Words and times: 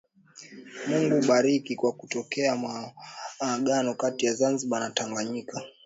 Mungu 0.87 1.21
bariki 1.27 1.75
kwa 1.75 1.91
kutokea 1.91 2.55
Muungano 2.55 3.93
kati 3.93 4.25
ya 4.25 4.33
Zanzibar 4.33 4.79
na 4.79 4.89
Tanganyika 4.89 5.61